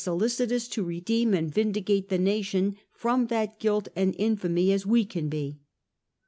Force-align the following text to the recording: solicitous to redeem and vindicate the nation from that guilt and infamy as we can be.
solicitous 0.03 0.67
to 0.67 0.83
redeem 0.83 1.31
and 1.31 1.53
vindicate 1.53 2.09
the 2.09 2.17
nation 2.17 2.75
from 2.91 3.27
that 3.27 3.59
guilt 3.59 3.87
and 3.95 4.15
infamy 4.17 4.71
as 4.73 4.83
we 4.83 5.05
can 5.05 5.29
be. 5.29 5.59